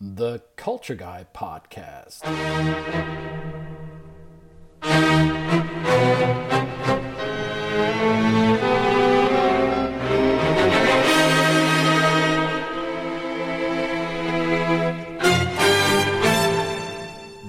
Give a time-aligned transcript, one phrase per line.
[0.00, 2.20] the Culture Guy podcast.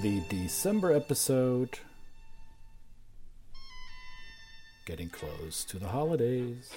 [0.02, 1.80] The December episode
[4.86, 6.72] getting close to the holidays.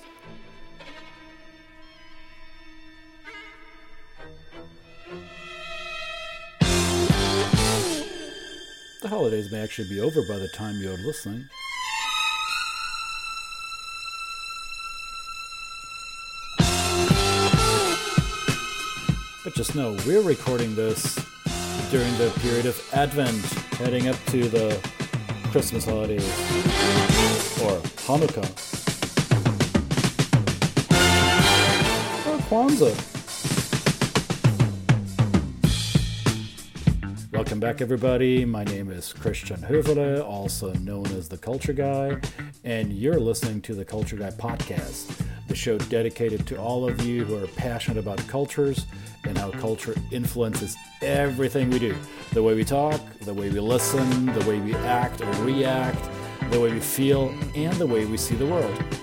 [9.08, 11.48] The holidays may actually be over by the time you're listening.
[19.42, 21.14] But just know we're recording this
[21.90, 23.42] during the period of Advent,
[23.78, 24.78] heading up to the
[25.52, 26.28] Christmas holidays
[27.62, 28.44] or Hanukkah
[32.26, 33.17] or Kwanzaa.
[37.38, 38.44] Welcome back, everybody.
[38.44, 42.16] My name is Christian Höferle, also known as the Culture Guy,
[42.64, 47.24] and you're listening to the Culture Guy podcast, the show dedicated to all of you
[47.24, 48.86] who are passionate about cultures
[49.22, 51.94] and how culture influences everything we do
[52.32, 56.10] the way we talk, the way we listen, the way we act or react,
[56.50, 58.97] the way we feel, and the way we see the world.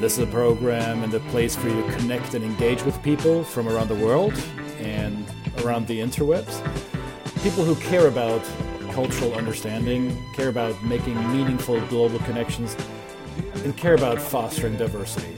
[0.00, 3.42] This is a program and a place for you to connect and engage with people
[3.42, 4.32] from around the world
[4.78, 5.26] and
[5.64, 6.62] around the interwebs.
[7.42, 8.40] People who care about
[8.92, 12.76] cultural understanding, care about making meaningful global connections,
[13.64, 15.34] and care about fostering diversity.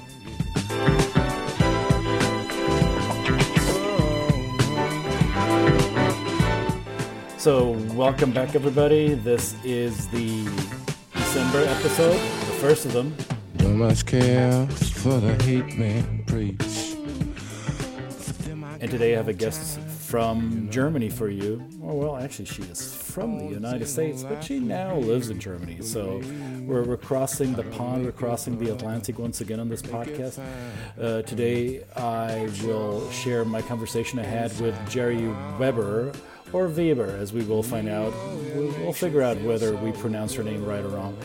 [7.38, 9.14] So, welcome back, everybody.
[9.14, 10.44] This is the
[11.14, 13.16] December episode, the first of them.
[13.60, 16.96] Don't much care for the hate man preach.
[18.80, 21.62] And today I have a guest from Germany for you.
[21.82, 25.82] Oh, well, actually, she is from the United States, but she now lives in Germany.
[25.82, 26.22] So
[26.62, 30.42] we're, we're crossing the pond, we're crossing the Atlantic once again on this podcast.
[30.98, 35.28] Uh, today I will share my conversation I had with Jeri
[35.58, 36.12] Weber,
[36.54, 38.14] or Weber, as we will find out.
[38.54, 41.18] We'll, we'll figure out whether we pronounce her name right or wrong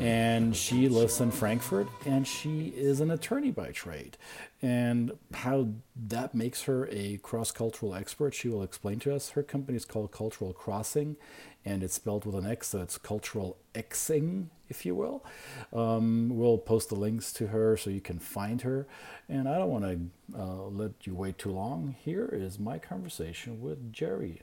[0.00, 4.16] and she lives in Frankfurt and she is an attorney by trade.
[4.60, 5.68] And how
[6.08, 9.30] that makes her a cross cultural expert, she will explain to us.
[9.30, 11.16] Her company is called Cultural Crossing
[11.64, 15.24] and it's spelled with an X, so it's Cultural Xing, if you will.
[15.72, 18.86] Um, we'll post the links to her so you can find her.
[19.28, 21.96] And I don't want to uh, let you wait too long.
[21.98, 24.40] Here is my conversation with Jeri.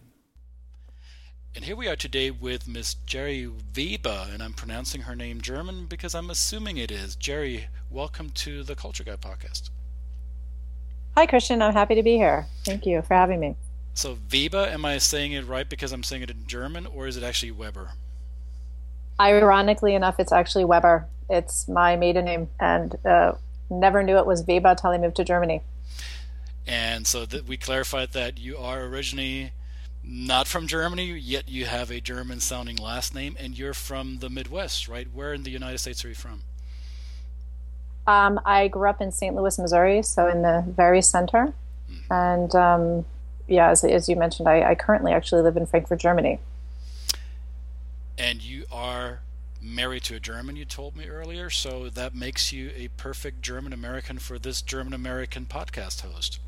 [1.53, 5.85] And here we are today with Miss Jeri Weber, and I'm pronouncing her name German
[5.85, 7.17] because I'm assuming it is.
[7.17, 9.69] Jeri, welcome to the Culture Guy podcast.
[11.17, 11.61] Hi, Christian.
[11.61, 12.47] I'm happy to be here.
[12.63, 13.57] Thank you for having me.
[13.93, 17.17] So, Weber, am I saying it right because I'm saying it in German, or is
[17.17, 17.89] it actually Weber?
[19.19, 21.05] Ironically enough, it's actually Weber.
[21.29, 23.33] It's my maiden name, and uh,
[23.69, 25.61] never knew it was Weber until I moved to Germany.
[26.65, 29.51] And so that we clarified that you are originally
[30.03, 34.29] not from Germany, yet you have a German sounding last name, and you're from the
[34.29, 35.07] Midwest, right?
[35.13, 36.41] Where in the United States are you from?
[38.07, 39.35] Um, I grew up in St.
[39.35, 41.53] Louis, Missouri, so in the very center.
[41.89, 42.13] Mm-hmm.
[42.13, 43.05] And um,
[43.47, 46.39] yeah, as, as, you mentioned, I, I, currently actually live in Frankfurt, Germany.
[48.17, 49.19] And you are
[49.61, 53.71] married to a German, you told me earlier, so that makes you a perfect German
[53.71, 56.39] American for this German American podcast host.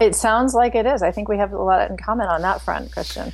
[0.00, 1.02] It sounds like it is.
[1.02, 3.32] I think we have a lot in common on that front, Christian.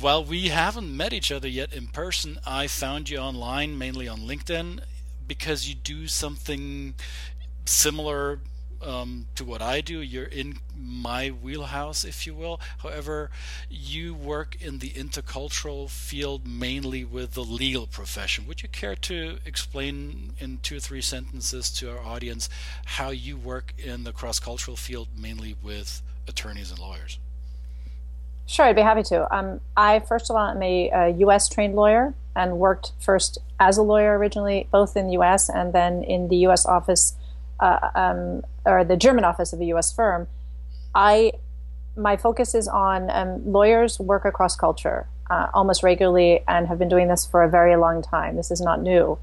[0.00, 2.38] Well, we haven't met each other yet in person.
[2.44, 4.80] I found you online, mainly on LinkedIn,
[5.28, 6.94] because you do something
[7.64, 8.40] similar
[8.82, 10.00] um, to what I do.
[10.00, 12.60] You're in my wheelhouse, if you will.
[12.78, 13.30] However,
[13.70, 18.46] you work in the intercultural field mainly with the legal profession.
[18.46, 22.48] Would you care to explain in two or three sentences to our audience
[22.84, 27.18] how you work in the cross cultural field mainly with attorneys and lawyers?
[28.46, 29.34] Sure, I'd be happy to.
[29.34, 31.48] Um, I, first of all, am a, a U.S.
[31.48, 35.48] trained lawyer and worked first as a lawyer originally, both in the U.S.
[35.48, 36.66] and then in the U.S.
[36.66, 37.14] office
[37.62, 39.92] uh, um, or the German office of a U.S.
[39.92, 40.26] firm,
[40.94, 41.32] I
[41.96, 46.88] my focus is on um, lawyers work across culture uh, almost regularly and have been
[46.88, 48.36] doing this for a very long time.
[48.36, 49.18] This is not new,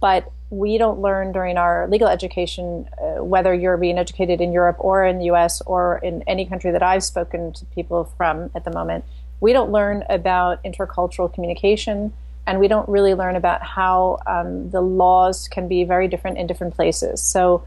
[0.00, 4.76] but we don't learn during our legal education uh, whether you're being educated in Europe
[4.78, 5.60] or in the U.S.
[5.66, 9.04] or in any country that I've spoken to people from at the moment.
[9.40, 12.12] We don't learn about intercultural communication.
[12.46, 16.46] And we don't really learn about how um, the laws can be very different in
[16.46, 17.22] different places.
[17.22, 17.64] So,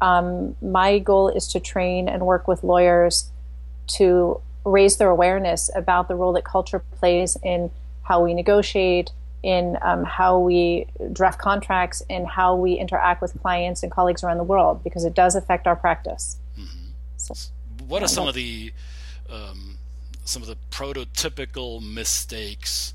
[0.00, 3.30] um, my goal is to train and work with lawyers
[3.96, 7.70] to raise their awareness about the role that culture plays in
[8.02, 9.10] how we negotiate,
[9.42, 14.38] in um, how we draft contracts, in how we interact with clients and colleagues around
[14.38, 16.36] the world, because it does affect our practice.
[16.58, 16.90] Mm-hmm.
[17.16, 17.34] So,
[17.86, 18.72] what are some of the
[19.30, 19.78] um,
[20.24, 22.94] some of the prototypical mistakes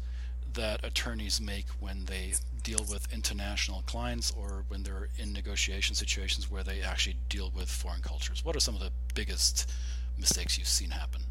[0.53, 2.33] that attorneys make when they
[2.63, 7.69] deal with international clients or when they're in negotiation situations where they actually deal with
[7.69, 8.43] foreign cultures?
[8.43, 9.69] What are some of the biggest
[10.17, 11.21] mistakes you've seen happen?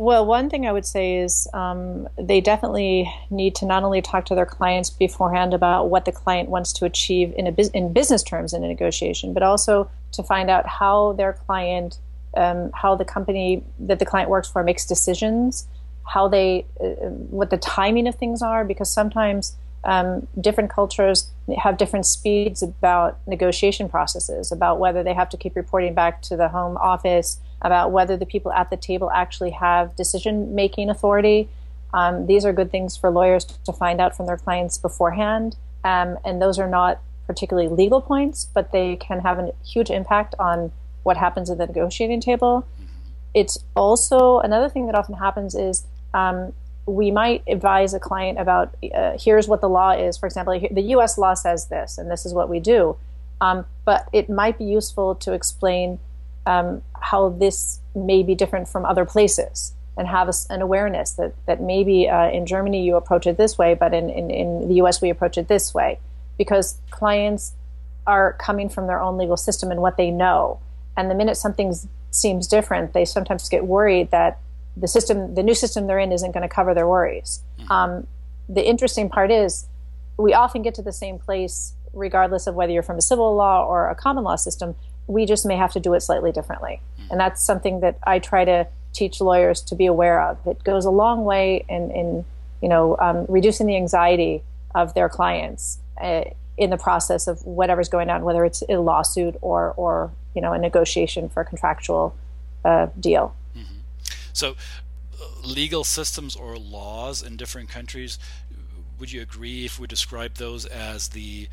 [0.00, 4.24] Well, one thing I would say is um, they definitely need to not only talk
[4.26, 8.22] to their clients beforehand about what the client wants to achieve in a in business
[8.22, 11.98] terms in a negotiation, but also to find out how their client,
[12.34, 15.68] um, how the company that the client works for makes decisions,
[16.06, 16.86] how they, uh,
[17.30, 23.18] what the timing of things are, because sometimes um, different cultures have different speeds about
[23.26, 27.90] negotiation processes, about whether they have to keep reporting back to the home office about
[27.90, 31.48] whether the people at the table actually have decision making authority.
[31.92, 35.56] Um, these are good things for lawyers to find out from their clients beforehand.
[35.84, 40.34] Um, and those are not particularly legal points, but they can have a huge impact
[40.38, 42.66] on what happens at the negotiating table.
[43.34, 45.84] It's also another thing that often happens is
[46.14, 46.52] um,
[46.86, 50.16] we might advise a client about uh, here's what the law is.
[50.18, 52.96] For example, the US law says this, and this is what we do.
[53.40, 55.98] Um, but it might be useful to explain
[56.46, 61.34] um, how this may be different from other places and have a, an awareness that,
[61.46, 64.74] that maybe uh, in Germany you approach it this way, but in, in, in the
[64.74, 65.98] US we approach it this way.
[66.36, 67.52] Because clients
[68.06, 70.58] are coming from their own legal system and what they know.
[70.96, 71.74] And the minute something
[72.10, 74.38] seems different, they sometimes get worried that
[74.76, 77.42] the system, the new system they're in, isn't going to cover their worries.
[77.58, 77.72] Mm-hmm.
[77.72, 78.06] Um,
[78.48, 79.66] the interesting part is
[80.16, 83.64] we often get to the same place regardless of whether you're from a civil law
[83.64, 84.76] or a common law system
[85.10, 86.80] we just may have to do it slightly differently.
[87.10, 90.38] And that's something that I try to teach lawyers to be aware of.
[90.46, 92.24] It goes a long way in, in
[92.62, 94.42] you know, um, reducing the anxiety
[94.74, 96.24] of their clients uh,
[96.60, 100.52] in the process of whatever's going on, whether it's a lawsuit or, or you know,
[100.52, 102.14] a negotiation for a contractual
[102.66, 103.34] uh, deal.
[103.56, 103.80] Mm-hmm.
[104.34, 108.18] So, uh, legal systems or laws in different countries,
[108.98, 111.48] would you agree if we describe those as the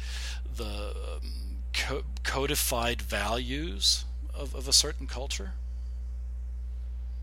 [0.58, 1.32] the um,
[1.74, 4.04] co- codified values
[4.36, 5.54] of, of a certain culture?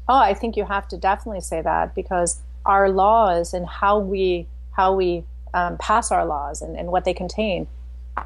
[0.08, 4.46] Oh, I think you have to definitely say that because our laws and how we
[4.72, 7.66] how we um, pass our laws and, and what they contain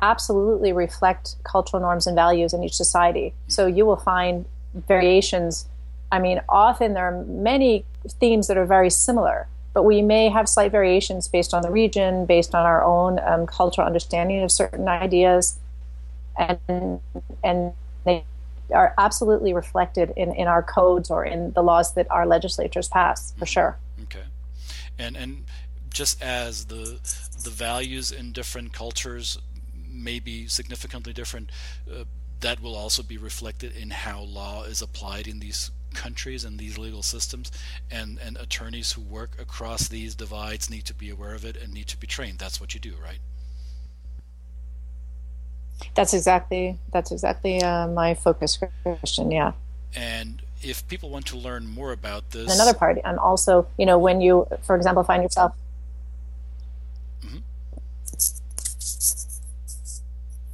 [0.02, 3.32] absolutely reflect cultural norms and values in each society.
[3.46, 4.44] So you will find
[4.86, 5.66] variations.
[6.12, 7.84] I mean, often there are many
[8.20, 12.26] themes that are very similar, but we may have slight variations based on the region,
[12.26, 15.58] based on our own um, cultural understanding of certain ideas
[16.38, 17.00] and
[17.42, 17.72] and
[18.04, 18.24] they
[18.72, 23.32] are absolutely reflected in, in our codes or in the laws that our legislatures pass
[23.38, 23.78] for sure.
[24.04, 24.24] Okay,
[24.98, 25.44] and and
[25.98, 26.84] just as the
[27.42, 29.38] the values in different cultures
[29.90, 31.50] may be significantly different,
[31.90, 32.04] uh,
[32.40, 36.78] that will also be reflected in how law is applied in these countries and these
[36.78, 37.50] legal systems
[37.90, 41.72] and and attorneys who work across these divides need to be aware of it and
[41.72, 43.20] need to be trained that's what you do right
[45.94, 49.52] that's exactly that's exactly uh, my focus, Christian Yeah.
[49.94, 53.98] And if people want to learn more about this, another part, and also, you know,
[53.98, 55.52] when you, for example, find yourself.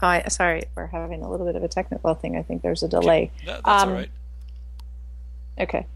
[0.05, 2.37] Oh, I, sorry, we're having a little bit of a technical thing.
[2.37, 3.33] I think there's a delay.
[3.37, 3.47] Okay.
[3.47, 4.11] That, that's um, all right.
[5.59, 5.87] Okay.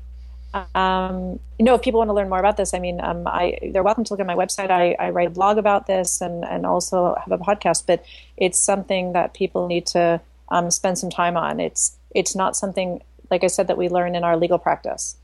[0.74, 3.58] Um, you know, if people want to learn more about this, I mean, um, I,
[3.70, 4.70] they're welcome to look at my website.
[4.70, 8.02] I, I, write a blog about this and, and also have a podcast, but
[8.38, 11.60] it's something that people need to um, spend some time on.
[11.60, 15.16] It's, it's not something, like I said, that we learn in our legal practice.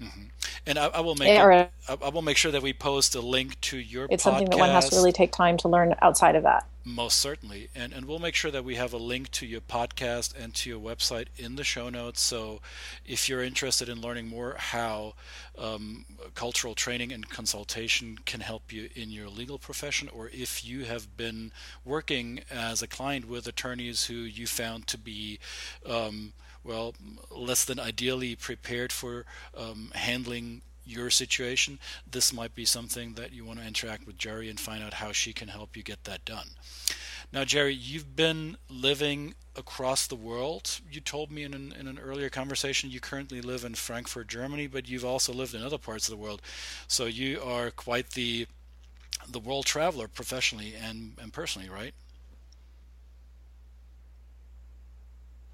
[0.00, 0.22] Mm-hmm.
[0.66, 3.60] And I, I will make it, I will make sure that we post a link
[3.60, 4.08] to your.
[4.10, 4.24] It's podcast.
[4.24, 6.66] something that one has to really take time to learn outside of that.
[6.86, 10.34] Most certainly, and and we'll make sure that we have a link to your podcast
[10.38, 12.20] and to your website in the show notes.
[12.20, 12.60] So,
[13.06, 15.14] if you're interested in learning more how
[15.56, 20.84] um, cultural training and consultation can help you in your legal profession, or if you
[20.84, 21.52] have been
[21.86, 25.38] working as a client with attorneys who you found to be
[25.86, 26.94] um, well,
[27.30, 29.24] less than ideally prepared for
[29.56, 31.78] um, handling your situation,
[32.10, 35.12] this might be something that you want to interact with Jeri and find out how
[35.12, 36.48] she can help you get that done.
[37.32, 40.80] Now, Jeri, you've been living across the world.
[40.90, 44.66] You told me in an, in an earlier conversation you currently live in Frankfurt, Germany,
[44.66, 46.42] but you've also lived in other parts of the world.
[46.86, 48.46] So you are quite the
[49.28, 51.94] the world traveler professionally and, and personally, right?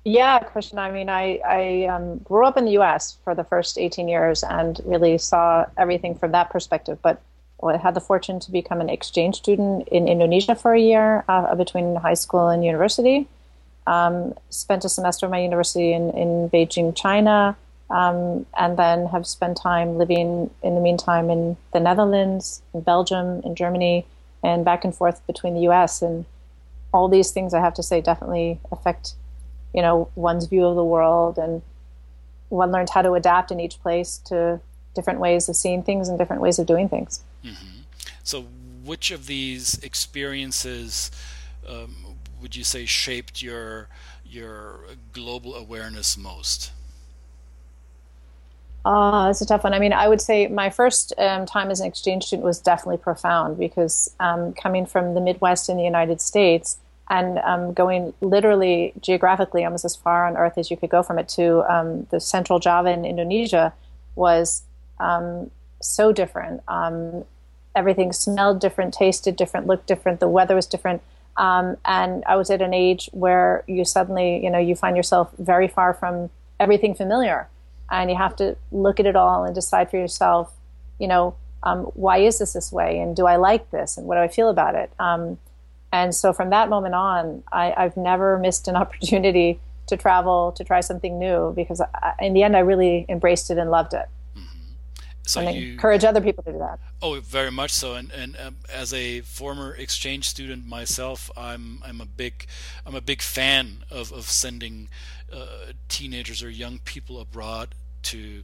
[0.05, 0.79] Yeah, Christian.
[0.79, 3.19] I mean, I, I um, grew up in the U.S.
[3.23, 6.99] for the first 18 years and really saw everything from that perspective.
[7.03, 7.21] But
[7.63, 11.55] I had the fortune to become an exchange student in Indonesia for a year uh,
[11.55, 13.29] between high school and university.
[13.87, 17.57] Um, spent a semester of my university in, in Beijing, China,
[17.91, 23.43] um, and then have spent time living in the meantime in the Netherlands, in Belgium,
[23.45, 24.07] in Germany,
[24.43, 26.01] and back and forth between the U.S.
[26.01, 26.25] And
[26.95, 29.15] all these things, I have to say, definitely affect
[29.75, 31.63] you know one's view of the world and
[32.49, 34.61] one learns how to adapt in each place to
[34.95, 37.81] different ways of seeing things and different ways of doing things mm-hmm.
[38.23, 38.47] so
[38.85, 41.11] which of these experiences
[41.69, 41.95] um,
[42.41, 43.89] would you say shaped your
[44.25, 44.81] your
[45.13, 46.73] global awareness most
[48.85, 49.75] Ah, uh, that's a tough one.
[49.75, 52.97] I mean, I would say my first um, time as an exchange student was definitely
[52.97, 56.79] profound because um, coming from the Midwest in the United States,
[57.11, 61.19] and um, going literally geographically almost as far on Earth as you could go from
[61.19, 63.75] it to um, the central Java in Indonesia
[64.15, 64.63] was
[65.01, 65.51] um,
[65.83, 66.63] so different.
[66.69, 67.25] Um,
[67.75, 70.21] everything smelled different, tasted different, looked different.
[70.21, 71.03] The weather was different.
[71.37, 75.31] Um, and I was at an age where you suddenly, you know, you find yourself
[75.39, 77.49] very far from everything familiar,
[77.91, 80.53] and you have to look at it all and decide for yourself,
[80.99, 84.17] you know, um, why is this this way, and do I like this, and what
[84.17, 84.91] do I feel about it?
[85.93, 90.65] And so from that moment on, I, have never missed an opportunity to travel, to
[90.65, 94.07] try something new, because I, in the end, I really embraced it and loved it.
[94.37, 94.75] Mm-hmm.
[95.23, 96.79] So and you encourage other people to do that.
[97.03, 97.95] Oh, very much so.
[97.95, 102.47] And and um, as a former exchange student myself, I'm I'm a big
[102.87, 104.89] I'm a big fan of of sending
[105.33, 108.43] uh, teenagers or young people abroad to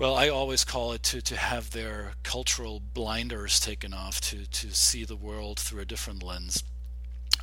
[0.00, 4.70] well, I always call it to, to have their cultural blinders taken off to, to
[4.70, 6.64] see the world through a different lens.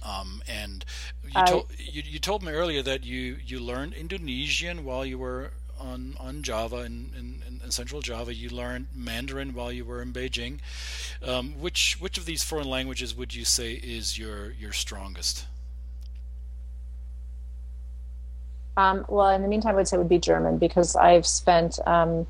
[0.03, 0.83] Um, and
[1.23, 5.19] you, I, told, you, you, told me earlier that you, you learned Indonesian while you
[5.19, 8.33] were on, on Java in, in, in Central Java.
[8.33, 10.57] You learned Mandarin while you were in Beijing.
[11.23, 15.45] Um, which which of these foreign languages would you say is your your strongest?
[18.77, 21.79] Um, well, in the meantime, I would say it would be German because I've spent
[21.87, 22.27] um,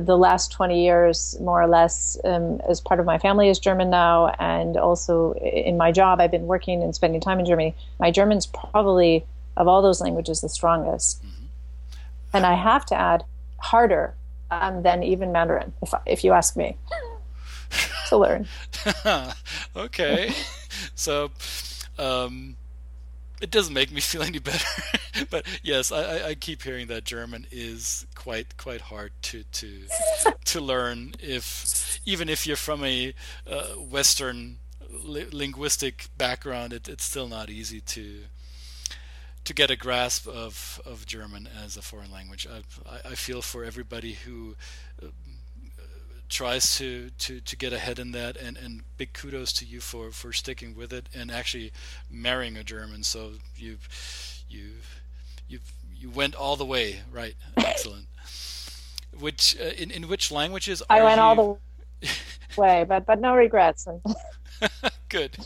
[0.00, 3.90] the last 20 years, more or less, um, as part of my family is German
[3.90, 7.74] now, and also in my job, I've been working and spending time in Germany.
[8.00, 9.24] My German's probably,
[9.56, 11.22] of all those languages, the strongest.
[11.22, 11.44] Mm-hmm.
[12.34, 13.24] And I have to add,
[13.58, 14.14] harder
[14.50, 16.76] um, than even Mandarin, if, if you ask me,
[18.08, 18.46] to learn.
[19.76, 20.32] okay.
[20.94, 21.30] so,
[21.98, 22.56] um,
[23.40, 24.66] it doesn't make me feel any better.
[25.30, 29.82] but yes, I, I, keep hearing that German is quite quite hard to to
[30.44, 31.14] to learn.
[31.20, 33.14] If even if you're from a
[33.46, 34.58] uh, Western
[34.90, 38.22] li- linguistic background, it, it's still not easy to
[39.44, 42.46] to get a grasp of, of German as a foreign language.
[42.50, 44.56] I, I feel for everybody who
[45.02, 45.08] uh,
[46.30, 50.10] tries to, to, to get ahead in that and, and big kudos to you for,
[50.10, 51.72] for sticking with it and actually
[52.10, 53.02] marrying a German.
[53.02, 53.76] So you
[54.48, 54.70] you
[55.48, 55.60] you
[55.94, 57.34] you went all the way, right?
[57.56, 58.06] Excellent.
[59.18, 60.82] Which uh, in in which languages?
[60.90, 61.22] I went you...
[61.22, 61.60] all
[62.02, 62.10] the
[62.56, 63.86] way, but but no regrets.
[65.08, 65.36] Good.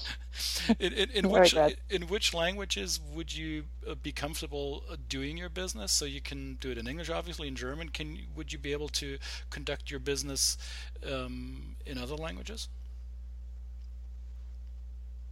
[0.78, 1.55] In, in, in which
[1.90, 5.93] in which languages would you uh, be comfortable uh, doing your business?
[5.93, 7.49] So you can do it in English, obviously.
[7.49, 9.19] In German, can would you be able to
[9.50, 10.57] conduct your business
[11.05, 12.69] um, in other languages?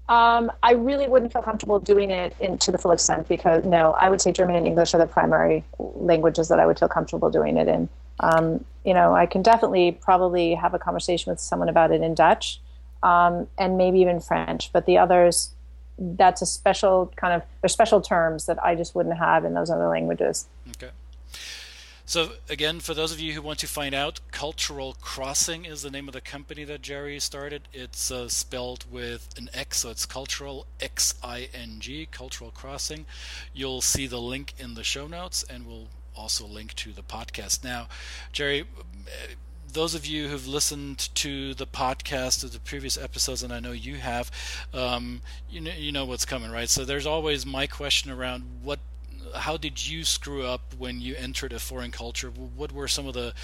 [0.09, 4.09] Um, I really wouldn't feel comfortable doing it to the full extent because no, I
[4.09, 7.57] would say German and English are the primary languages that I would feel comfortable doing
[7.57, 7.89] it in.
[8.21, 12.15] Um, you know, I can definitely probably have a conversation with someone about it in
[12.15, 12.61] Dutch
[13.03, 14.73] um, and maybe even French.
[14.73, 15.51] But the others,
[15.99, 19.71] that's a special kind of, there's special terms that I just wouldn't have in those
[19.71, 20.47] other languages.
[20.71, 20.93] Okay.
[22.09, 25.91] So again, for those of you who want to find out, Cultural Crossing is the
[25.91, 27.63] name of the company that Jeri started.
[27.73, 33.07] It's uh, spelled with an X, so it's Cultural X I N G, Cultural Crossing.
[33.53, 37.65] You'll see the link in the show notes, and we'll also link to the podcast.
[37.65, 37.89] Now,
[38.33, 38.67] Jeri,
[39.73, 43.73] those of you who've listened to the podcast of the previous episodes, and I know
[43.73, 44.31] you have,
[44.73, 46.69] um, you know you know what's coming, right?
[46.69, 48.79] So there's always my question around what,
[49.39, 52.29] how did you screw up when you entered a foreign culture?
[52.31, 53.35] What were some of the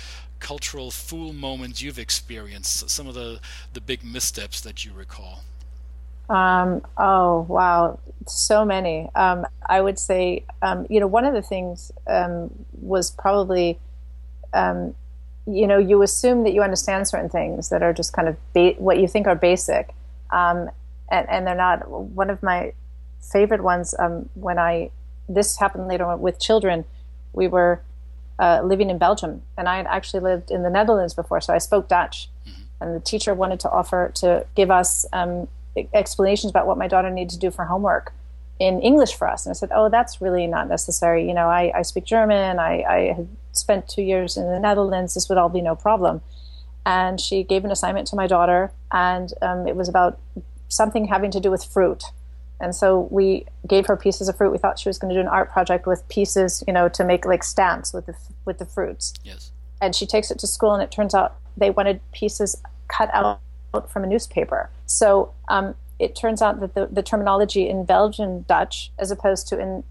[0.40, 2.88] cultural fool moments you've experienced?
[2.90, 3.40] Some of the
[3.72, 5.44] the big missteps that you recall.
[6.28, 9.08] Um, oh wow, so many.
[9.14, 13.78] Um, I would say, um, you know, one of the things um, was probably
[14.54, 14.94] um,
[15.46, 18.74] you know, you assume that you understand certain things that are just kind of ba-
[18.78, 19.92] what you think are basic,
[20.30, 20.70] um,
[21.10, 21.88] and, and they're not.
[21.88, 22.72] One of my
[23.20, 23.94] favorite ones
[24.34, 24.90] when I
[25.34, 26.84] this happened later on with children.
[27.32, 27.82] We were
[28.38, 31.58] uh, living in Belgium, and I had actually lived in the Netherlands before, so I
[31.58, 32.28] spoke Dutch.
[32.46, 32.62] Mm-hmm.
[32.80, 35.48] And the teacher wanted to offer to give us um,
[35.94, 38.12] explanations about what my daughter needed to do for homework
[38.58, 39.46] in English for us.
[39.46, 41.26] And I said, "Oh, that's really not necessary.
[41.26, 42.58] You know, I, I speak German.
[42.58, 45.14] I, I had spent two years in the Netherlands.
[45.14, 46.20] This would all be no problem."
[46.84, 50.18] And she gave an assignment to my daughter, and um, it was about
[50.68, 52.02] something having to do with fruit.
[52.62, 54.52] And so we gave her pieces of fruit.
[54.52, 57.04] We thought she was going to do an art project with pieces, you know, to
[57.04, 58.14] make like stamps with the
[58.44, 59.12] with the fruits.
[59.24, 59.50] Yes.
[59.80, 63.40] And she takes it to school, and it turns out they wanted pieces cut out
[63.90, 64.70] from a newspaper.
[64.86, 69.58] So um, it turns out that the, the terminology in Belgian Dutch, as opposed to
[69.58, 69.82] in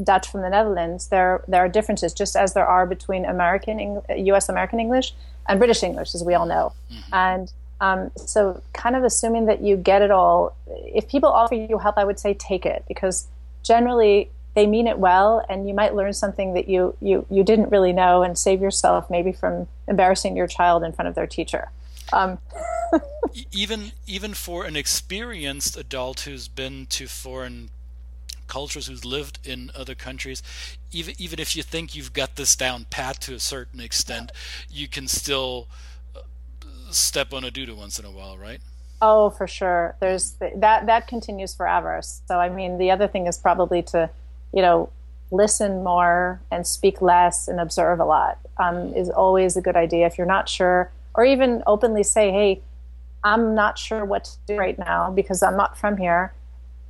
[0.00, 4.48] Dutch from the Netherlands, there there are differences, just as there are between American U.S.
[4.48, 5.14] American English
[5.48, 6.74] and British English, as we all know.
[6.92, 7.14] Mm-hmm.
[7.14, 10.54] And um, so, kind of assuming that you get it all.
[10.66, 13.26] If people offer you help, I would say take it because
[13.62, 17.70] generally they mean it well, and you might learn something that you you you didn't
[17.70, 21.70] really know, and save yourself maybe from embarrassing your child in front of their teacher.
[22.12, 22.38] Um.
[23.52, 27.70] even even for an experienced adult who's been to foreign
[28.48, 30.42] cultures who's lived in other countries
[30.90, 34.32] even even if you think you've got this down pat to a certain extent
[34.68, 35.68] you can still
[36.94, 38.60] step on a doodle once in a while, right?
[39.02, 39.96] Oh, for sure.
[40.00, 42.00] There's that that continues forever.
[42.02, 44.10] So I mean, the other thing is probably to,
[44.52, 44.90] you know,
[45.30, 50.06] listen more and speak less and observe a lot um, is always a good idea.
[50.06, 52.60] If you're not sure, or even openly say, "Hey,
[53.24, 56.32] I'm not sure what to do right now because I'm not from here.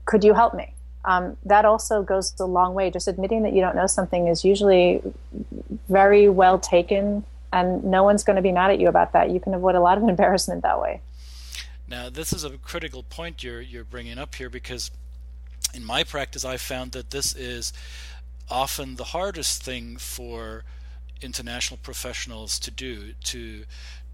[0.04, 2.90] Could you help me?" Um, that also goes a long way.
[2.90, 5.00] Just admitting that you don't know something is usually
[5.88, 9.30] very well taken and no one's going to be mad at you about that.
[9.30, 11.00] You can avoid a lot of embarrassment that way.
[11.88, 14.90] Now, this is a critical point you're you're bringing up here because
[15.75, 17.73] in my practice, I found that this is
[18.49, 20.65] often the hardest thing for
[21.23, 23.65] international professionals to do to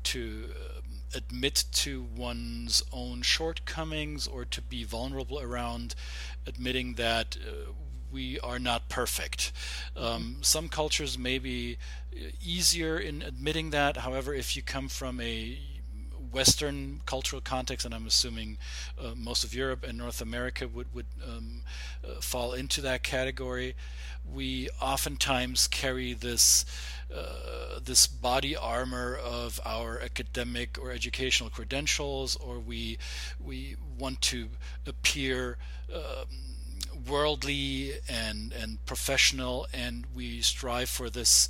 [0.02, 0.82] to um,
[1.14, 5.94] admit to one's own shortcomings or to be vulnerable around
[6.46, 7.72] admitting that uh,
[8.12, 9.52] we are not perfect.
[9.96, 11.78] Um, some cultures may be
[12.44, 13.98] easier in admitting that.
[13.98, 15.58] However, if you come from a
[16.32, 18.58] Western cultural context, and I'm assuming
[19.02, 21.62] uh, most of Europe and North America would would um,
[22.04, 23.74] uh, fall into that category.
[24.24, 26.64] We oftentimes carry this
[27.14, 32.98] uh, this body armor of our academic or educational credentials, or we
[33.40, 34.48] we want to
[34.86, 35.56] appear.
[35.94, 36.55] Um,
[37.08, 41.48] worldly and and professional, and we strive for this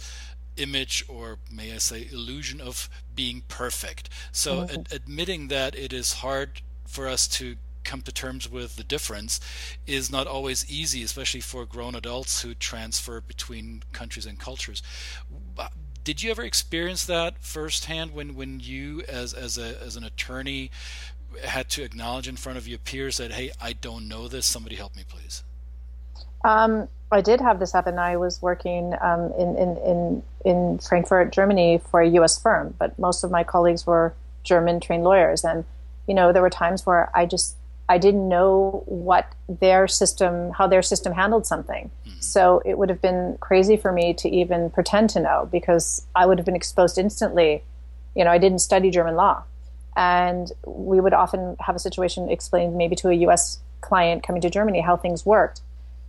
[0.56, 4.08] image or may I say illusion of being perfect.
[4.32, 4.80] So mm-hmm.
[4.80, 9.40] ad- admitting that it is hard for us to come to terms with the difference
[9.86, 14.82] is not always easy, especially for grown adults who transfer between countries and cultures.
[16.02, 20.70] Did you ever experience that firsthand when, when you, as as a as an attorney,
[21.42, 24.46] had to acknowledge in front of your peers that, hey, I don't know this.
[24.46, 25.42] Somebody help me, please.
[26.44, 27.98] Um, I did have this happen.
[27.98, 32.40] I was working um, in, in, in, in Frankfurt, Germany for a U.S.
[32.40, 35.44] firm, but most of my colleagues were German trained lawyers.
[35.44, 35.64] And,
[36.08, 37.56] you know, there were times where I just,
[37.88, 41.90] I didn't know what their system, how their system handled something.
[42.06, 42.20] Mm-hmm.
[42.20, 46.26] So it would have been crazy for me to even pretend to know because I
[46.26, 47.62] would have been exposed instantly.
[48.16, 49.44] You know, I didn't study German law.
[49.94, 53.60] And we would often have a situation explained maybe to a U.S.
[53.80, 55.60] client coming to Germany how things worked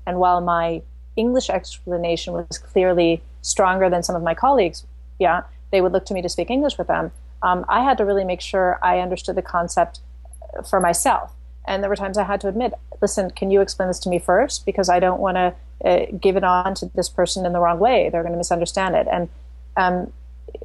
[0.07, 0.81] and while my
[1.15, 4.85] English explanation was clearly stronger than some of my colleagues,
[5.19, 5.41] yeah,
[5.71, 7.11] they would look to me to speak English with them.
[7.43, 9.99] Um, I had to really make sure I understood the concept
[10.67, 11.33] for myself.
[11.67, 14.17] And there were times I had to admit, listen, can you explain this to me
[14.17, 14.65] first?
[14.65, 17.79] Because I don't want to uh, give it on to this person in the wrong
[17.79, 18.09] way.
[18.09, 19.07] They're going to misunderstand it.
[19.11, 19.29] And
[19.75, 20.13] um,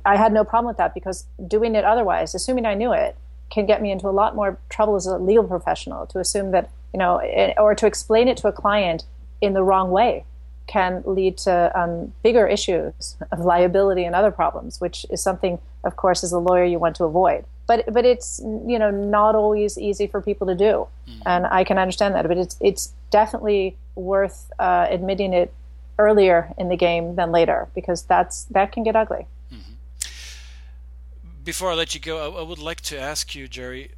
[0.07, 3.17] I had no problem with that because doing it otherwise, assuming I knew it,
[3.51, 6.71] can get me into a lot more trouble as a legal professional to assume that,
[6.95, 9.05] you know, eh, or to explain it to a client
[9.43, 10.25] in the wrong way
[10.67, 15.97] can lead to um, bigger issues of liability and other problems, which is something, of
[15.97, 17.45] course, as a lawyer you want to avoid.
[17.67, 21.21] But but it's you know not always easy for people to do, mm-hmm.
[21.27, 22.27] and I can understand that.
[22.27, 25.53] But it's it's definitely worth uh, admitting it
[25.99, 29.27] earlier in the game than later because that's that can get ugly.
[29.53, 29.75] Mm-hmm.
[31.45, 33.91] Before I let you go, I, I, would like to ask you, Jeri.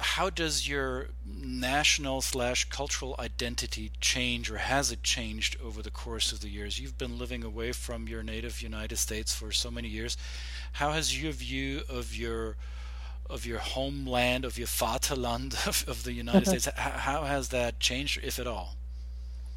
[0.00, 6.32] How does your national slash cultural identity change, or has it changed over the course
[6.32, 6.80] of the years?
[6.80, 10.16] You've been living away from your native United States for so many years.
[10.72, 12.56] How has your view of your
[13.28, 18.20] of your homeland, of your Vaterland of, of the United States, how has that changed,
[18.24, 18.74] if at all?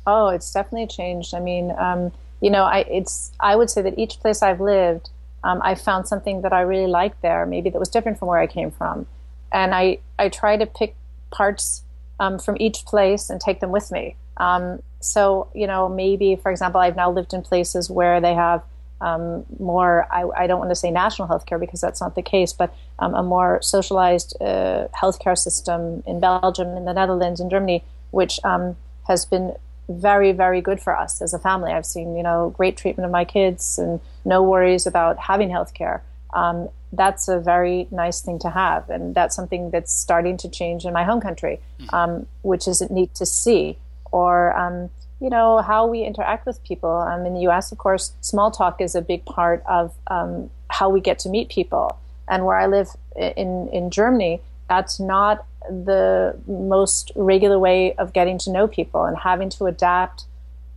[0.06, 1.34] Oh, it's definitely changed.
[1.34, 5.10] I mean, um, you know, I it's I would say that each place I've lived,
[5.44, 8.40] um, I found something that I really liked there, maybe that was different from where
[8.40, 9.08] I came from,
[9.54, 10.96] and I I try to pick
[11.32, 11.84] parts
[12.20, 14.16] um, from each place and take them with me.
[14.38, 18.64] Um, so you know, maybe for example, I've now lived in places where they have
[19.04, 22.54] um, more, I, I, don't want to say national healthcare because that's not the case,
[22.54, 27.84] but um, a more socialized uh, healthcare system in Belgium, in the Netherlands, in Germany,
[28.12, 29.56] which um, has been
[29.90, 31.74] very, very good for us as a family.
[31.74, 36.00] I've seen, you know, great treatment of my kids and no worries about having healthcare.
[36.34, 40.86] Um, that's a very nice thing to have, and that's something that's starting to change
[40.86, 41.96] in my home country, mm-hmm.
[41.96, 43.78] um, which is neat to see.
[44.12, 46.92] Or um, you know how we interact with people.
[46.92, 50.90] Um, in the U.S., of course, small talk is a big part of um, how
[50.90, 51.98] we get to meet people.
[52.28, 58.38] And where I live in in Germany, that's not the most regular way of getting
[58.40, 60.26] to know people, and having to adapt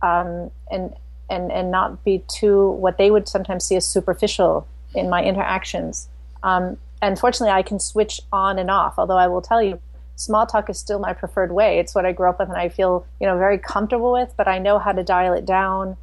[0.01, 0.93] um, and
[1.29, 6.09] and and not be too what they would sometimes see as superficial in my interactions.
[6.43, 8.95] Um, and fortunately, I can switch on and off.
[8.97, 9.79] Although I will tell you,
[10.15, 11.79] small talk is still my preferred way.
[11.79, 14.47] It's what I grew up with and I feel, you know, very comfortable with, but
[14.47, 15.97] I know how to dial it down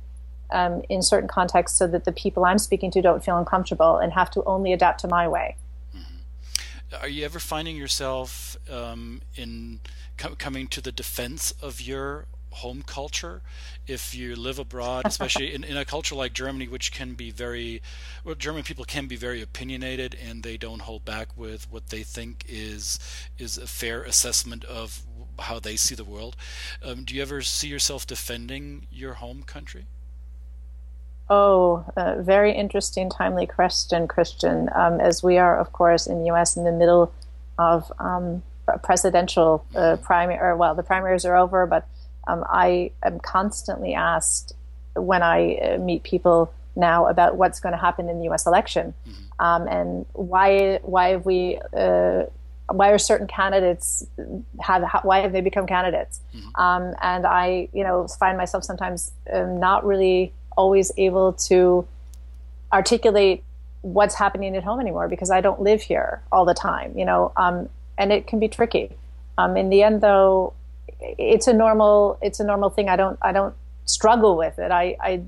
[0.50, 4.12] um, in certain contexts so that the people I'm speaking to don't feel uncomfortable and
[4.12, 5.56] have to only adapt to my way.
[5.96, 7.02] Mm-hmm.
[7.02, 9.80] Are you ever finding yourself um, in
[10.16, 13.42] co- coming to the defense of your home culture
[13.86, 17.82] if you live abroad especially in, in a culture like germany which can be very
[18.24, 22.02] well german people can be very opinionated and they don't hold back with what they
[22.02, 22.98] think is
[23.38, 25.02] is a fair assessment of
[25.40, 26.36] how they see the world
[26.84, 29.86] um, do you ever see yourself defending your home country
[31.30, 34.68] Oh, uh, very interesting, timely question, Christian.
[34.74, 36.56] Um, as we are, of course, in the U.S.
[36.56, 37.12] in the middle
[37.58, 38.42] of um,
[38.82, 40.02] presidential uh, mm-hmm.
[40.02, 41.86] primary, or well, the primaries are over, but
[42.26, 44.54] um, I am constantly asked
[44.94, 48.46] when I uh, meet people now about what's going to happen in the U.S.
[48.46, 49.44] election mm-hmm.
[49.44, 52.24] um, and why why have we uh,
[52.70, 54.06] why are certain candidates
[54.60, 56.60] have why have they become candidates mm-hmm.
[56.60, 61.87] um, and I you know find myself sometimes um, not really always able to
[62.72, 63.44] articulate
[63.82, 67.32] what's happening at home anymore because I don't live here all the time you know
[67.37, 68.90] um, and it can be tricky
[69.38, 70.54] um, in the end though
[71.00, 72.88] it's a normal it's a normal thing.
[72.88, 74.70] I don't I don't struggle with it.
[74.70, 75.22] I, I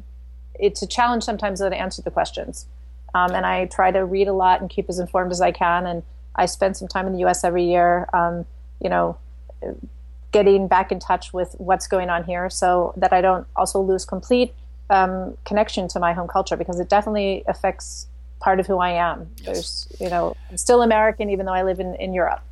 [0.59, 2.67] it's a challenge sometimes to answer the questions,
[3.15, 5.87] um, and I try to read a lot and keep as informed as I can.
[5.87, 6.03] And
[6.35, 7.45] I spend some time in the U.S.
[7.45, 8.09] every year.
[8.13, 8.47] Um,
[8.81, 9.19] you know,
[10.33, 14.05] getting back in touch with what's going on here, so that I don't also lose
[14.05, 14.55] complete
[14.91, 18.07] um, connection to my home culture because it definitely affects
[18.39, 19.29] part of who I am.
[19.39, 19.45] Yes.
[19.47, 22.43] There's, you know, I'm still American even though I live in, in Europe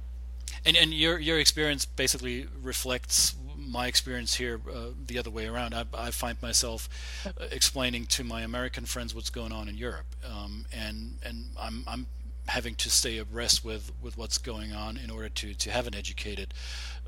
[0.67, 5.75] and and your your experience basically reflects my experience here uh, the other way around.
[5.75, 6.89] I, I find myself
[7.27, 11.85] uh, explaining to my American friends what's going on in Europe, um, and and I'm
[11.87, 12.07] I'm
[12.49, 15.95] having to stay abreast with, with what's going on in order to, to have an
[15.95, 16.53] educated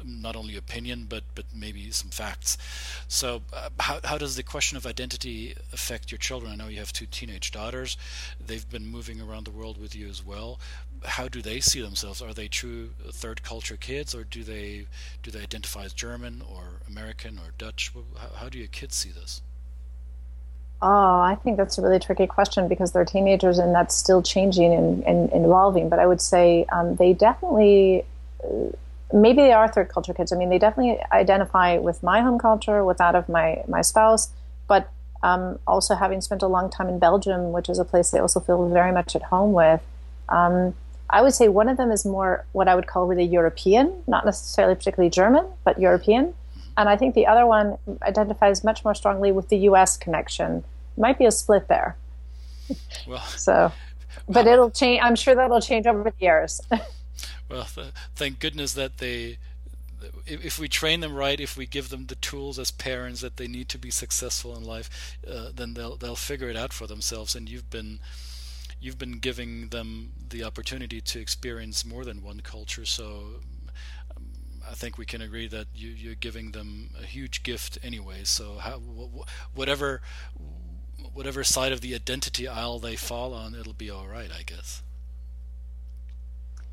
[0.05, 2.59] not only opinion but but maybe some facts.
[3.09, 6.53] So uh, how how does the question of identity affect your children?
[6.53, 7.97] I know you have two teenage daughters;
[8.45, 10.61] they've been moving around the world with you as well.
[11.05, 12.23] How do they see themselves?
[12.23, 14.87] Are they true third culture kids, or do they
[15.23, 17.93] do they identify as German or American or Dutch?
[18.19, 19.43] How, how do your kids see this?
[20.83, 24.75] Oh, I think that's a really tricky question because they're teenagers and that's still changing
[24.75, 25.89] and, and, and evolving.
[25.89, 28.05] But I would say um, they definitely,
[28.45, 28.69] uh,
[29.13, 30.33] maybe they are third culture kids.
[30.33, 34.31] I mean, they definitely identify with my home culture, with that of my, my spouse.
[34.69, 34.91] But
[35.23, 38.41] um, also having spent a long time in Belgium, which is a place they also
[38.41, 39.81] feel very much at home with,
[40.29, 40.75] um,
[41.09, 44.25] I would say one of them is more what I would call really European, not
[44.25, 46.35] necessarily particularly German, but European.
[46.77, 49.97] And I think the other one identifies much more strongly with the U.S.
[49.97, 50.65] connection.
[50.97, 51.97] Might be a split there.
[53.07, 53.73] Well, so,
[54.29, 55.01] but it'll change.
[55.03, 56.61] I'm sure that'll change over the years.
[57.51, 59.39] well, th- thank goodness that they
[60.27, 63.49] if we train them right, if we give them the tools as parents that they
[63.49, 67.35] need to be successful in life, uh, then they'll they'll figure it out for themselves.
[67.35, 68.01] And you've been
[68.81, 72.85] you've been giving them the opportunity to experience more than one culture.
[72.85, 73.41] So
[74.69, 78.25] I think we can agree that you, you're giving them a huge gift anyway.
[78.25, 78.81] So how,
[79.55, 80.01] whatever
[81.13, 84.83] whatever side of the identity aisle they fall on, it'll be all right, I guess.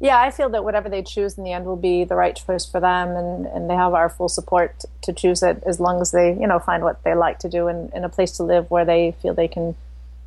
[0.03, 2.65] yeah, I feel that whatever they choose in the end will be the right choice
[2.65, 6.12] for them, and, and they have our full support to choose it as long as
[6.12, 8.69] they, you know, find what they like to do and in a place to live
[8.69, 9.75] where they feel they can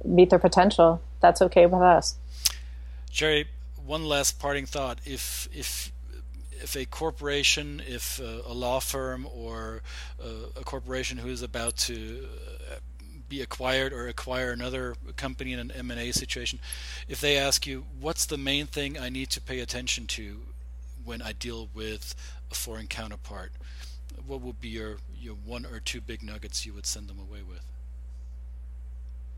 [0.03, 1.03] meet their potential.
[1.21, 2.17] That's okay with us.
[3.13, 3.47] Jeri,
[3.85, 5.93] one last parting thought: if if
[6.63, 9.83] if a corporation, if a, a law firm or
[10.23, 12.27] a, a, corporation who is about to
[12.71, 12.77] uh,
[13.29, 16.59] be acquired or acquire another company in an M&A situation,
[17.09, 20.41] if they ask you, what's the main thing I need to pay attention to
[21.05, 22.15] when I deal with
[22.51, 23.53] a foreign counterpart,
[24.27, 27.43] what would be your, your one or two big nuggets you would send them away
[27.49, 27.65] with?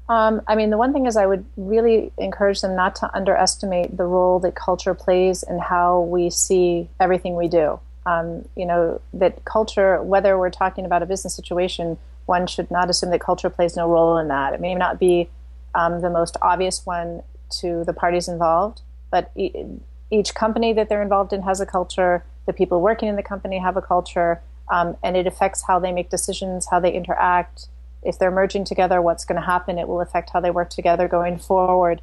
[0.08, 3.96] Um, I mean, the one thing is, I would really encourage them not to underestimate
[3.96, 7.78] the role that culture plays in how we see everything we do.
[8.06, 12.90] Um, you know, that culture, whether we're talking about a business situation one should not
[12.90, 14.52] assume that culture plays no role in that.
[14.52, 15.28] It may not be
[15.74, 17.22] um, the most obvious one
[17.60, 19.64] to the parties involved, but e-
[20.10, 22.24] each company that they're involved in has a culture.
[22.46, 25.90] The people working in the company have a culture, um, and it affects how they
[25.90, 27.68] make decisions, how they interact.
[28.08, 29.78] If they're merging together, what's going to happen?
[29.78, 32.00] It will affect how they work together going forward.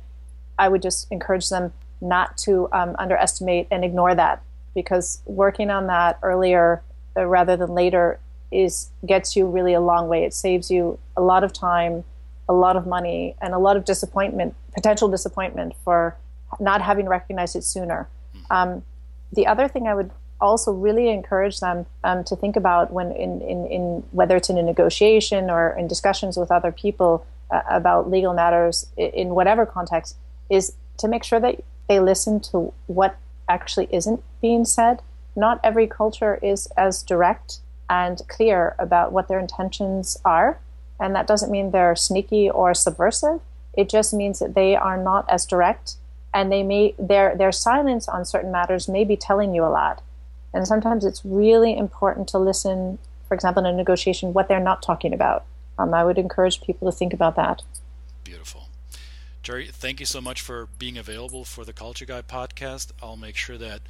[0.60, 4.44] I would just encourage them not to um, underestimate and ignore that
[4.76, 6.84] because working on that earlier
[7.18, 8.20] uh, rather than later
[8.52, 10.24] is gets you really a long way.
[10.24, 12.04] It saves you a lot of time,
[12.48, 16.16] a lot of money, and a lot of disappointment, potential disappointment for
[16.60, 18.08] not having recognized it sooner.
[18.52, 18.84] Um,
[19.34, 20.12] the other thing I would
[20.42, 24.58] also really encourage them um, to think about when in, in, in, whether it's in
[24.58, 30.16] a negotiation or in discussions with other people uh, about legal matters in whatever context
[30.50, 33.18] is to make sure that they listen to what
[33.48, 35.02] actually isn't being said.
[35.36, 40.60] Not every culture is as direct and clear about what their intentions are.
[41.00, 43.42] And that doesn't mean they're sneaky or subversive.
[43.74, 45.96] It just means that they are not as direct
[46.34, 50.04] and they may their their silence on certain matters may be telling you a lot.
[50.56, 54.82] And sometimes it's really important to listen, for example, in a negotiation, what they're not
[54.82, 55.44] talking about.
[55.78, 57.62] Um, I would encourage people to think about that.
[58.24, 58.70] Beautiful.
[59.44, 62.92] Jeri, thank you so much for being available for the Culture Guy podcast.
[63.04, 63.82] I'll make sure that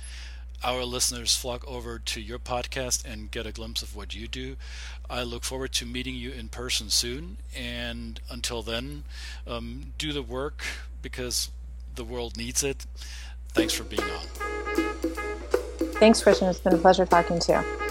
[0.63, 4.55] our listeners flock over to your podcast and get a glimpse of what you do.
[5.07, 7.37] I look forward to meeting you in person soon.
[7.55, 9.03] And until then,
[9.45, 10.63] um, do the work
[11.03, 11.51] because
[11.93, 12.87] the world needs it.
[13.53, 14.84] Thanks for being on.
[15.97, 16.49] Thanks, Christian.
[16.49, 17.85] It's been a pleasure talking to you.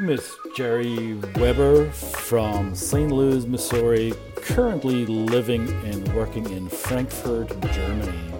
[0.00, 3.10] Miss Jeri Weber from St.
[3.10, 8.32] Louis, Missouri, currently living and working in Frankfurt, Germany.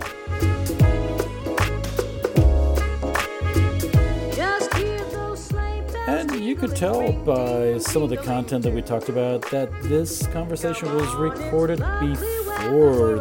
[6.06, 10.26] And you could tell by some of the content that we talked about that this
[10.28, 12.47] conversation was recorded before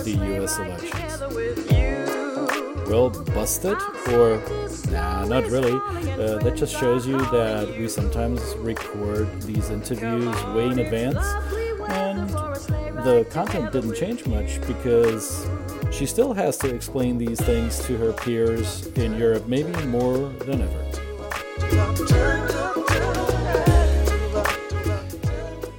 [0.01, 1.21] the US elections.
[2.87, 3.77] Well, busted?
[4.13, 4.41] Or,
[4.91, 5.73] nah, not really.
[5.73, 11.25] Uh, that just shows you that we sometimes record these interviews way in advance
[11.89, 12.29] and
[13.03, 15.47] the content didn't change much because
[15.91, 20.61] she still has to explain these things to her peers in Europe, maybe more than
[20.61, 20.83] ever.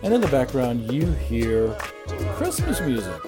[0.02, 1.74] And in the background, you hear
[2.36, 3.27] Christmas music.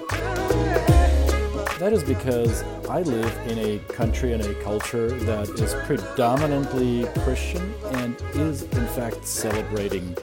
[1.81, 7.73] That is because I live in a country and a culture that is predominantly Christian
[7.93, 10.15] and is, in fact, celebrating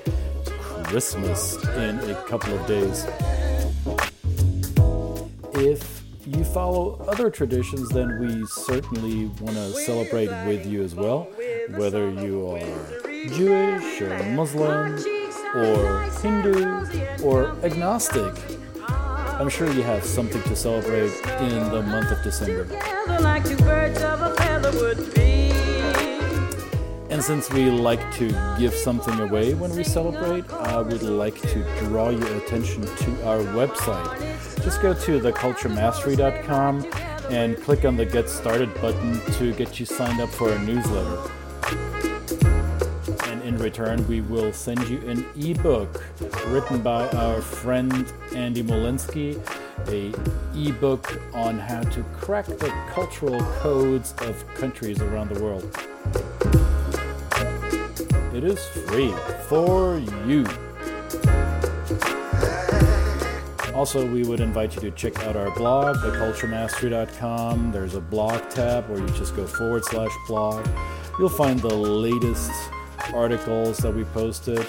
[0.44, 3.05] Christmas in a couple of days.
[5.55, 11.25] If you follow other traditions, then we certainly want to celebrate with you as well,
[11.71, 13.01] whether you are
[13.35, 14.94] Jewish or Muslim
[15.57, 18.33] or Hindu or agnostic.
[19.38, 22.66] I'm sure you have something to celebrate in the month of December.
[27.09, 31.62] And since we like to give something away when we celebrate, I would like to
[31.79, 34.64] draw your attention to our website.
[34.64, 36.87] Just go to theculturemastery.com
[37.31, 41.31] and click on the Get Started button to get you signed up for our newsletter.
[43.59, 46.05] Return, we will send you an ebook
[46.47, 49.37] written by our friend Andy Molinsky,
[49.88, 50.12] a
[50.57, 55.64] ebook on how to crack the cultural codes of countries around the world.
[58.35, 59.12] It is free
[59.49, 60.47] for you.
[63.75, 67.73] Also, we would invite you to check out our blog, theculturemastery.com.
[67.73, 70.66] There's a blog tab where you just go forward slash blog.
[71.18, 72.51] You'll find the latest
[73.14, 74.64] articles that we posted,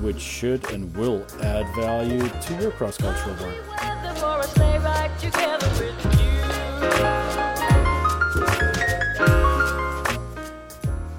[0.00, 3.54] which should and will add value to your cross cultural work.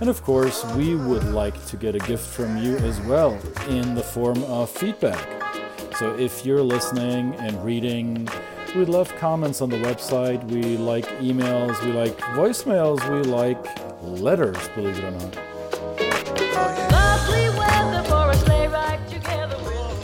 [0.02, 3.96] And of course, we would like to get a gift from you as well in
[3.96, 5.28] the form of feedback.
[5.98, 8.30] So if you're listening and reading,
[8.76, 10.42] we love comments on the website.
[10.46, 11.84] We like emails.
[11.84, 13.02] We like voicemails.
[13.12, 13.60] We like
[14.02, 15.49] letters, believe it or not.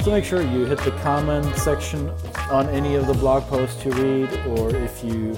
[0.06, 2.12] So make sure you hit the comment section
[2.52, 5.34] on any of the blog posts you read, or if you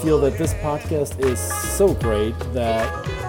[0.00, 2.86] feel that this podcast is so great that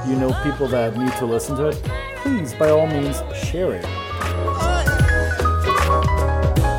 [0.08, 1.82] you know people that need to listen to it,
[2.18, 3.84] please, by all means, share it.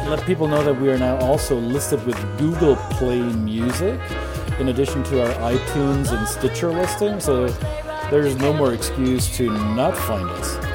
[0.08, 3.98] Let people know that we are now also listed with Google Play Music,
[4.60, 7.48] in addition to our iTunes and Stitcher listing, so
[8.12, 10.73] there's no more excuse to not find us.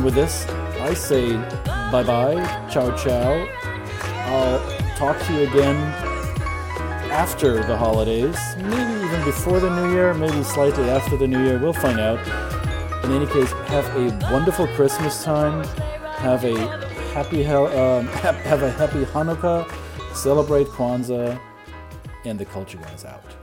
[0.00, 0.46] And with this,
[0.80, 1.36] I say
[1.92, 3.46] bye bye, ciao ciao.
[4.32, 5.76] I'll talk to you again
[7.12, 11.58] after the holidays, maybe even before the new year, maybe slightly after the new year.
[11.58, 12.18] We'll find out.
[13.04, 15.64] In any case, have a wonderful Christmas time.
[16.24, 16.56] Have a
[17.12, 19.70] happy um, have a happy Hanukkah.
[20.14, 21.38] Celebrate Kwanzaa,
[22.24, 23.39] and the culture guys out.